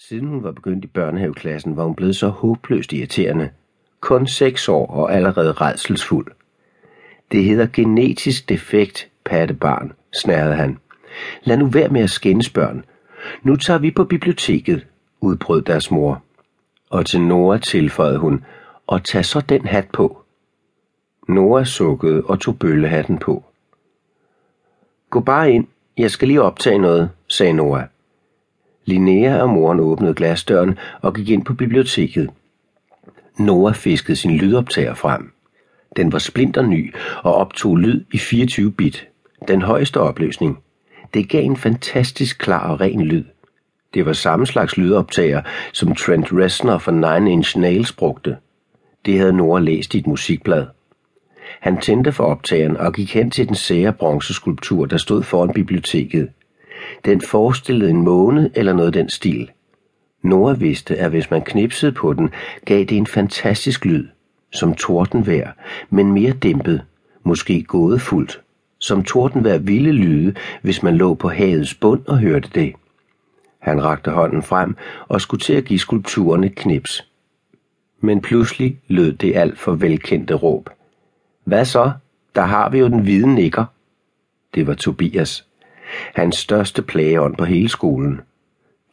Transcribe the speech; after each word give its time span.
Siden 0.00 0.26
hun 0.26 0.42
var 0.42 0.52
begyndt 0.52 0.84
i 0.84 0.88
børnehaveklassen, 0.88 1.76
var 1.76 1.84
hun 1.84 1.94
blevet 1.94 2.16
så 2.16 2.28
håbløst 2.28 2.92
irriterende. 2.92 3.50
Kun 4.00 4.26
seks 4.26 4.68
år 4.68 4.86
og 4.86 5.12
allerede 5.14 5.52
redselsfuld. 5.52 6.26
Det 7.32 7.44
hedder 7.44 7.66
genetisk 7.72 8.48
defekt, 8.48 9.10
pattebarn, 9.24 9.92
snærede 10.12 10.54
han. 10.54 10.78
Lad 11.42 11.56
nu 11.56 11.66
være 11.66 11.88
med 11.88 12.00
at 12.00 12.10
skændes 12.10 12.50
børn. 12.50 12.84
Nu 13.42 13.56
tager 13.56 13.78
vi 13.78 13.90
på 13.90 14.04
biblioteket, 14.04 14.86
udbrød 15.20 15.62
deres 15.62 15.90
mor. 15.90 16.22
Og 16.90 17.06
til 17.06 17.20
Nora 17.20 17.58
tilføjede 17.58 18.18
hun, 18.18 18.44
og 18.86 19.04
tag 19.04 19.24
så 19.24 19.40
den 19.40 19.66
hat 19.66 19.88
på. 19.92 20.22
Nora 21.28 21.64
sukkede 21.64 22.22
og 22.24 22.40
tog 22.40 22.58
bøllehatten 22.58 23.18
på. 23.18 23.44
Gå 25.10 25.20
bare 25.20 25.52
ind, 25.52 25.66
jeg 25.96 26.10
skal 26.10 26.28
lige 26.28 26.42
optage 26.42 26.78
noget, 26.78 27.10
sagde 27.28 27.52
Nora. 27.52 27.86
Linnea 28.88 29.42
og 29.42 29.48
moren 29.48 29.80
åbnede 29.80 30.14
glasdøren 30.14 30.78
og 31.02 31.14
gik 31.14 31.28
ind 31.28 31.44
på 31.44 31.54
biblioteket. 31.54 32.30
Nora 33.38 33.72
fiskede 33.72 34.16
sin 34.16 34.36
lydoptager 34.36 34.94
frem. 34.94 35.32
Den 35.96 36.12
var 36.12 36.18
splinterny 36.18 36.94
og 37.22 37.34
optog 37.34 37.76
lyd 37.76 38.04
i 38.12 38.18
24 38.18 38.72
bit. 38.72 39.08
Den 39.48 39.62
højeste 39.62 40.00
opløsning. 40.00 40.58
Det 41.14 41.28
gav 41.28 41.44
en 41.44 41.56
fantastisk 41.56 42.38
klar 42.38 42.70
og 42.70 42.80
ren 42.80 43.00
lyd. 43.00 43.24
Det 43.94 44.06
var 44.06 44.12
samme 44.12 44.46
slags 44.46 44.76
lydoptager, 44.76 45.42
som 45.72 45.94
Trent 45.94 46.32
Reznor 46.32 46.78
fra 46.78 46.92
Nine 46.92 47.32
Inch 47.32 47.58
Nails 47.58 47.92
brugte. 47.92 48.36
Det 49.06 49.18
havde 49.18 49.32
Nora 49.32 49.60
læst 49.60 49.94
i 49.94 49.98
et 49.98 50.06
musikblad. 50.06 50.66
Han 51.60 51.80
tændte 51.80 52.12
for 52.12 52.24
optageren 52.24 52.76
og 52.76 52.92
gik 52.94 53.14
hen 53.14 53.30
til 53.30 53.48
den 53.48 53.54
sære 53.54 53.92
bronzeskulptur, 53.92 54.86
der 54.86 54.96
stod 54.96 55.22
foran 55.22 55.52
biblioteket. 55.52 56.28
Den 57.04 57.20
forestillede 57.20 57.90
en 57.90 58.02
måne 58.02 58.50
eller 58.54 58.72
noget 58.72 58.94
den 58.94 59.08
stil. 59.08 59.50
Nora 60.22 60.52
vidste, 60.52 60.96
at 60.96 61.10
hvis 61.10 61.30
man 61.30 61.42
knipsede 61.42 61.92
på 61.92 62.12
den, 62.12 62.30
gav 62.64 62.84
det 62.84 62.96
en 62.96 63.06
fantastisk 63.06 63.84
lyd, 63.84 64.06
som 64.52 64.74
tordenvejr, 64.74 65.52
men 65.90 66.12
mere 66.12 66.32
dæmpet, 66.32 66.82
måske 67.22 67.62
gådefuldt, 67.62 68.40
som 68.78 69.04
tordenvejr 69.04 69.58
ville 69.58 69.92
lyde, 69.92 70.34
hvis 70.62 70.82
man 70.82 70.96
lå 70.96 71.14
på 71.14 71.28
havets 71.28 71.74
bund 71.74 72.06
og 72.06 72.18
hørte 72.18 72.50
det. 72.54 72.72
Han 73.58 73.84
rakte 73.84 74.10
hånden 74.10 74.42
frem 74.42 74.76
og 75.08 75.20
skulle 75.20 75.40
til 75.40 75.54
at 75.54 75.64
give 75.64 75.78
skulpturen 75.78 76.44
et 76.44 76.54
knips. 76.54 77.08
Men 78.00 78.20
pludselig 78.20 78.80
lød 78.88 79.12
det 79.12 79.36
alt 79.36 79.58
for 79.58 79.72
velkendte 79.72 80.34
råb. 80.34 80.70
Hvad 81.44 81.64
så? 81.64 81.92
Der 82.34 82.42
har 82.42 82.70
vi 82.70 82.78
jo 82.78 82.88
den 82.88 83.00
hvide 83.00 83.34
nikker. 83.34 83.64
Det 84.54 84.66
var 84.66 84.74
Tobias. 84.74 85.46
Hans 86.14 86.36
største 86.36 86.82
plageånd 86.82 87.36
på 87.36 87.44
hele 87.44 87.68
skolen. 87.68 88.20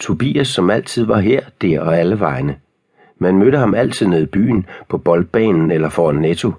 Tobias, 0.00 0.48
som 0.48 0.70
altid 0.70 1.04
var 1.04 1.20
her, 1.20 1.40
der 1.62 1.80
og 1.80 1.98
alle 1.98 2.20
vegne. 2.20 2.56
Man 3.18 3.38
mødte 3.38 3.58
ham 3.58 3.74
altid 3.74 4.06
nede 4.06 4.22
i 4.22 4.26
byen, 4.26 4.66
på 4.88 4.98
boldbanen 4.98 5.70
eller 5.70 5.88
foran 5.88 6.16
Netto. 6.16 6.52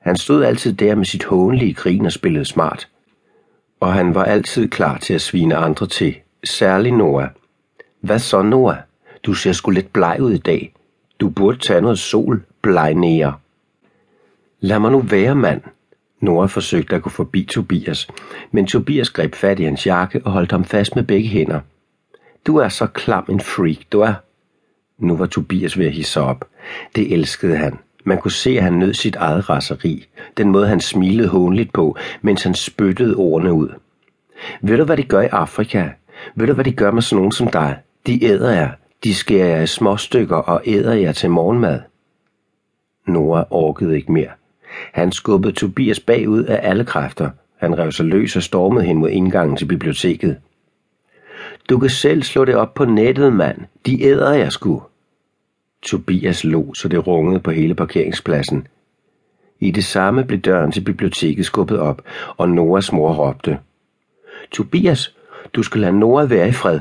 Han 0.00 0.16
stod 0.16 0.44
altid 0.44 0.72
der 0.72 0.94
med 0.94 1.04
sit 1.04 1.24
hånlige 1.24 1.74
grin 1.74 2.06
og 2.06 2.12
spillede 2.12 2.44
smart. 2.44 2.88
Og 3.80 3.92
han 3.94 4.14
var 4.14 4.24
altid 4.24 4.68
klar 4.68 4.98
til 4.98 5.14
at 5.14 5.20
svine 5.20 5.56
andre 5.56 5.86
til, 5.86 6.14
særlig 6.44 6.92
Noah. 6.92 7.28
Hvad 8.00 8.18
så, 8.18 8.42
Noah? 8.42 8.76
Du 9.22 9.34
ser 9.34 9.52
sgu 9.52 9.70
lidt 9.70 9.92
bleg 9.92 10.16
ud 10.20 10.32
i 10.32 10.38
dag. 10.38 10.74
Du 11.20 11.28
burde 11.28 11.58
tage 11.58 11.80
noget 11.80 11.98
sol, 11.98 12.42
blegnære. 12.62 13.34
Lad 14.60 14.78
mig 14.78 14.92
nu 14.92 14.98
være, 14.98 15.34
mand. 15.34 15.62
Nora 16.20 16.46
forsøgte 16.46 16.96
at 16.96 17.02
gå 17.02 17.10
forbi 17.10 17.44
Tobias, 17.44 18.08
men 18.50 18.66
Tobias 18.66 19.10
greb 19.10 19.34
fat 19.34 19.60
i 19.60 19.64
hans 19.64 19.86
jakke 19.86 20.20
og 20.24 20.32
holdt 20.32 20.52
ham 20.52 20.64
fast 20.64 20.96
med 20.96 21.04
begge 21.04 21.28
hænder. 21.28 21.60
Du 22.46 22.56
er 22.56 22.68
så 22.68 22.86
klam 22.86 23.24
en 23.28 23.40
freak, 23.40 23.78
du 23.92 24.00
er. 24.00 24.14
Nu 24.98 25.16
var 25.16 25.26
Tobias 25.26 25.78
ved 25.78 25.86
at 25.86 25.92
hisse 25.92 26.20
op. 26.20 26.44
Det 26.96 27.12
elskede 27.12 27.56
han. 27.56 27.78
Man 28.04 28.18
kunne 28.18 28.32
se, 28.32 28.50
at 28.50 28.62
han 28.62 28.72
nød 28.72 28.94
sit 28.94 29.16
eget 29.16 29.50
raseri. 29.50 30.06
Den 30.36 30.48
måde, 30.48 30.68
han 30.68 30.80
smilede 30.80 31.28
hånligt 31.28 31.72
på, 31.72 31.96
mens 32.22 32.42
han 32.42 32.54
spyttede 32.54 33.16
ordene 33.16 33.52
ud. 33.52 33.68
Ved 34.60 34.76
du, 34.76 34.84
hvad 34.84 34.96
de 34.96 35.02
gør 35.02 35.20
i 35.20 35.26
Afrika? 35.26 35.88
Ved 36.34 36.46
du, 36.46 36.52
hvad 36.52 36.64
de 36.64 36.72
gør 36.72 36.90
med 36.90 37.02
sådan 37.02 37.16
nogen 37.16 37.32
som 37.32 37.48
dig? 37.48 37.78
De 38.06 38.24
æder 38.24 38.50
jer. 38.50 38.70
De 39.04 39.14
skærer 39.14 39.46
jer 39.46 39.62
i 39.62 39.66
små 39.66 39.96
stykker 39.96 40.36
og 40.36 40.62
æder 40.66 40.94
jer 40.94 41.12
til 41.12 41.30
morgenmad. 41.30 41.80
Nora 43.06 43.44
orkede 43.50 43.96
ikke 43.96 44.12
mere. 44.12 44.30
Han 44.92 45.12
skubbede 45.12 45.52
Tobias 45.52 46.00
bagud 46.00 46.44
af 46.44 46.60
alle 46.62 46.84
kræfter. 46.84 47.30
Han 47.56 47.78
rev 47.78 47.92
sig 47.92 48.06
løs 48.06 48.36
og 48.36 48.42
stormede 48.42 48.84
hen 48.84 48.98
mod 48.98 49.10
indgangen 49.10 49.56
til 49.56 49.64
biblioteket. 49.66 50.36
Du 51.68 51.78
kan 51.78 51.90
selv 51.90 52.22
slå 52.22 52.44
det 52.44 52.54
op 52.54 52.74
på 52.74 52.84
nettet, 52.84 53.32
mand. 53.32 53.58
De 53.86 54.02
æder 54.02 54.32
jeg 54.32 54.52
sgu. 54.52 54.82
Tobias 55.82 56.44
lå, 56.44 56.74
så 56.74 56.88
det 56.88 57.06
rungede 57.06 57.40
på 57.40 57.50
hele 57.50 57.74
parkeringspladsen. 57.74 58.66
I 59.60 59.70
det 59.70 59.84
samme 59.84 60.24
blev 60.24 60.40
døren 60.40 60.72
til 60.72 60.80
biblioteket 60.80 61.46
skubbet 61.46 61.78
op, 61.78 62.02
og 62.36 62.48
Noras 62.48 62.92
mor 62.92 63.12
råbte. 63.12 63.58
Tobias, 64.50 65.14
du 65.54 65.62
skal 65.62 65.80
lade 65.80 65.98
Nora 65.98 66.24
være 66.24 66.48
i 66.48 66.52
fred. 66.52 66.80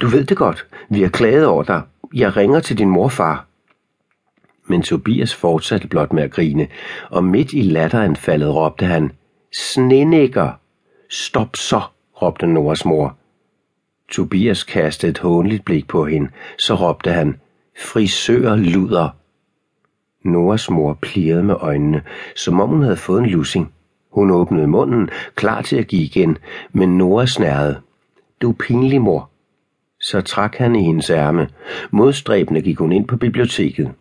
Du 0.00 0.06
ved 0.06 0.24
det 0.24 0.36
godt. 0.36 0.66
Vi 0.88 1.02
har 1.02 1.08
klaget 1.08 1.46
over 1.46 1.62
dig. 1.62 1.82
Jeg 2.14 2.36
ringer 2.36 2.60
til 2.60 2.78
din 2.78 2.88
morfar. 2.88 3.46
Men 4.66 4.82
Tobias 4.82 5.34
fortsatte 5.34 5.88
blot 5.88 6.12
med 6.12 6.22
at 6.22 6.30
grine, 6.30 6.68
og 7.10 7.24
midt 7.24 7.52
i 7.52 7.62
latteranfaldet 7.62 8.54
råbte 8.54 8.84
han, 8.84 9.12
Snenikker! 9.54 10.50
Stop 11.10 11.56
så, 11.56 11.80
råbte 12.22 12.46
Noras 12.46 12.84
mor. 12.84 13.16
Tobias 14.10 14.64
kastede 14.64 15.10
et 15.10 15.18
hånligt 15.18 15.64
blik 15.64 15.88
på 15.88 16.04
hende, 16.04 16.28
så 16.58 16.74
råbte 16.74 17.10
han, 17.10 17.36
Frisør 17.78 18.56
luder! 18.56 19.08
Noras 20.24 20.70
mor 20.70 20.98
plirede 21.02 21.42
med 21.42 21.54
øjnene, 21.60 22.02
som 22.36 22.60
om 22.60 22.68
hun 22.68 22.82
havde 22.82 22.96
fået 22.96 23.22
en 23.22 23.26
lussing. 23.26 23.72
Hun 24.12 24.30
åbnede 24.30 24.66
munden, 24.66 25.10
klar 25.34 25.62
til 25.62 25.76
at 25.76 25.86
give 25.86 26.02
igen, 26.02 26.38
men 26.72 26.98
Nora 26.98 27.26
snærede. 27.26 27.80
Du 28.42 28.50
er 28.50 28.54
pinlig, 28.54 29.00
mor. 29.00 29.30
Så 30.00 30.20
trak 30.20 30.56
han 30.56 30.76
i 30.76 30.82
hendes 30.82 31.10
ærme. 31.10 31.48
Modstræbende 31.90 32.62
gik 32.62 32.78
hun 32.78 32.92
ind 32.92 33.08
på 33.08 33.16
biblioteket. 33.16 33.92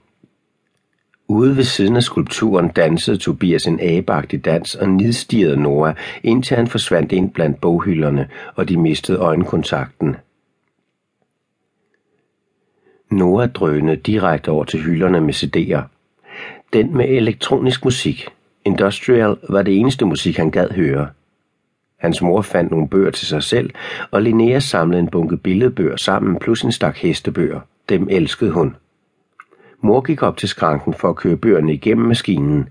Ude 1.28 1.58
ved 1.58 1.64
siden 1.64 1.96
af 1.96 2.04
skulpturen 2.04 2.68
dansede 2.68 3.18
Tobias 3.18 3.68
en 3.68 3.80
abagtig 3.82 4.46
dans 4.46 4.76
og 4.76 4.90
nidstirrede 4.90 5.62
Nora, 5.62 5.94
indtil 6.24 6.58
han 6.58 6.68
forsvandt 6.68 7.12
ind 7.12 7.32
blandt 7.32 7.62
boghylderne, 7.62 8.28
og 8.56 8.70
de 8.70 8.78
mistede 8.78 9.18
øjenkontakten. 9.18 10.16
Nora 13.12 13.48
drønede 13.48 13.96
direkte 13.96 14.50
over 14.50 14.64
til 14.64 14.82
hylderne 14.82 15.22
med 15.22 15.34
CD'er. 15.34 15.82
Den 16.74 16.98
med 16.98 17.06
elektronisk 17.10 17.86
musik. 17.86 18.28
Industrial 18.66 19.36
var 19.50 19.62
det 19.62 19.80
eneste 19.80 20.06
musik, 20.06 20.38
han 20.38 20.52
gad 20.52 20.70
høre. 20.70 21.08
Hans 21.98 22.22
mor 22.22 22.42
fandt 22.42 22.72
nogle 22.72 22.88
bøger 22.88 23.12
til 23.12 23.28
sig 23.28 23.44
selv, 23.44 23.70
og 24.12 24.22
Linnea 24.22 24.60
samlede 24.60 25.00
en 25.00 25.08
bunke 25.08 25.38
billedbøger 25.38 25.96
sammen 25.96 26.40
plus 26.40 26.62
en 26.62 26.72
stak 26.72 26.98
hestebøger. 26.98 27.60
Dem 27.90 28.08
elskede 28.10 28.52
hun. 28.52 28.76
Mor 29.86 30.02
gik 30.02 30.24
op 30.24 30.38
til 30.38 30.50
skranken 30.50 30.94
for 30.94 31.10
at 31.10 31.16
køre 31.16 31.38
bøgerne 31.38 31.74
igennem 31.74 32.08
maskinen. 32.08 32.70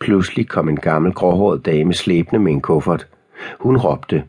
Pludselig 0.00 0.48
kom 0.48 0.68
en 0.68 0.76
gammel 0.76 1.12
gråhåret 1.12 1.66
dame 1.66 1.94
slæbende 1.94 2.38
med 2.38 2.52
en 2.52 2.60
kuffert. 2.60 3.06
Hun 3.60 3.76
råbte. 3.76 4.24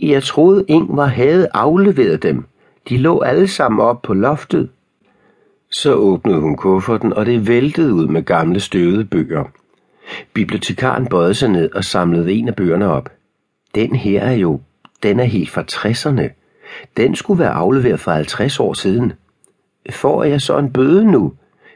Jeg 0.00 0.22
troede 0.22 0.64
Ingvar 0.68 1.06
havde 1.06 1.48
afleveret 1.54 2.22
dem. 2.22 2.44
De 2.88 2.96
lå 2.96 3.20
alle 3.20 3.48
sammen 3.48 3.80
op 3.80 4.02
på 4.02 4.14
loftet. 4.14 4.68
Så 5.70 5.94
åbnede 5.94 6.40
hun 6.40 6.56
kufferten, 6.56 7.12
og 7.12 7.26
det 7.26 7.48
væltede 7.48 7.94
ud 7.94 8.06
med 8.06 8.22
gamle 8.22 8.60
støvede 8.60 9.04
bøger. 9.04 9.44
Bibliotekaren 10.32 11.06
bøjede 11.06 11.34
sig 11.34 11.48
ned 11.48 11.72
og 11.74 11.84
samlede 11.84 12.32
en 12.32 12.48
af 12.48 12.56
bøgerne 12.56 12.88
op. 12.88 13.08
Den 13.74 13.96
her 13.96 14.20
er 14.20 14.32
jo, 14.32 14.60
den 15.02 15.20
er 15.20 15.24
helt 15.24 15.50
fra 15.50 15.64
60'erne. 15.72 16.28
Den 16.96 17.14
skulle 17.14 17.40
være 17.40 17.50
afleveret 17.50 18.00
for 18.00 18.10
50 18.10 18.60
år 18.60 18.72
siden. 18.72 19.12
Får 19.90 20.24
jeg 20.24 20.40
så 20.40 20.58
en 20.58 20.72
bøde 20.72 21.10
nu? 21.10 21.32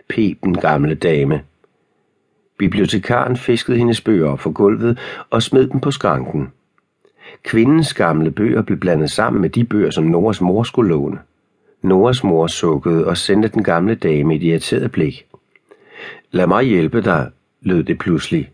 pep 0.08 0.42
den 0.42 0.54
gamle 0.54 0.94
dame. 0.94 1.42
Bibliotekaren 2.58 3.36
fiskede 3.36 3.78
hendes 3.78 4.00
bøger 4.00 4.28
op 4.30 4.40
fra 4.40 4.50
gulvet 4.50 4.98
og 5.30 5.42
smed 5.42 5.66
dem 5.66 5.80
på 5.80 5.90
skranken. 5.90 6.48
Kvindens 7.42 7.94
gamle 7.94 8.30
bøger 8.30 8.62
blev 8.62 8.78
blandet 8.78 9.10
sammen 9.10 9.42
med 9.42 9.50
de 9.50 9.64
bøger, 9.64 9.90
som 9.90 10.04
Noras 10.04 10.40
mor 10.40 10.62
skulle 10.62 10.88
låne. 10.88 11.18
Noras 11.82 12.24
mor 12.24 12.46
sukkede 12.46 13.06
og 13.06 13.16
sendte 13.16 13.48
den 13.48 13.64
gamle 13.64 13.94
dame 13.94 14.34
et 14.34 14.42
irriteret 14.42 14.92
blik. 14.92 15.26
Lad 16.30 16.46
mig 16.46 16.64
hjælpe 16.64 17.00
dig, 17.00 17.30
lød 17.60 17.82
det 17.82 17.98
pludselig. 17.98 18.50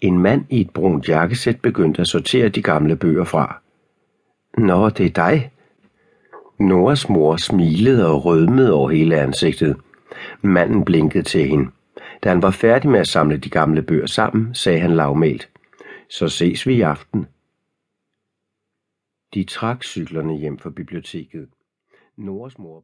En 0.00 0.18
mand 0.18 0.44
i 0.50 0.60
et 0.60 0.70
brunt 0.70 1.08
jakkesæt 1.08 1.60
begyndte 1.60 2.00
at 2.00 2.08
sortere 2.08 2.48
de 2.48 2.62
gamle 2.62 2.96
bøger 2.96 3.24
fra. 3.24 3.60
Nå, 4.58 4.88
det 4.88 5.06
er 5.06 5.10
dig, 5.10 5.50
Noras 6.58 7.08
mor 7.08 7.36
smilede 7.36 8.06
og 8.06 8.24
rødmede 8.24 8.72
over 8.72 8.90
hele 8.90 9.20
ansigtet. 9.20 9.76
Manden 10.42 10.84
blinkede 10.84 11.24
til 11.24 11.48
hende. 11.48 11.70
Da 12.24 12.28
han 12.28 12.42
var 12.42 12.50
færdig 12.50 12.90
med 12.90 13.00
at 13.00 13.08
samle 13.08 13.36
de 13.36 13.50
gamle 13.50 13.82
bøger 13.82 14.06
sammen, 14.06 14.54
sagde 14.54 14.80
han 14.80 14.90
lavmælt. 14.90 15.50
Så 16.10 16.28
ses 16.28 16.66
vi 16.66 16.74
i 16.74 16.80
aften. 16.80 17.26
De 19.34 19.44
trak 19.44 19.84
cyklerne 19.84 20.36
hjem 20.36 20.58
fra 20.58 20.70
biblioteket. 20.70 21.48
Noras 22.16 22.58
mor 22.58 22.80